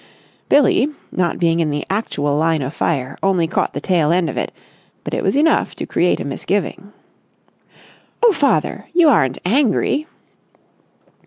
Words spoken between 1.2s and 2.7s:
being in the actual line